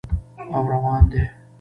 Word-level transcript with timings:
او 0.53 0.61
روان 0.71 1.03
دي 1.11 1.21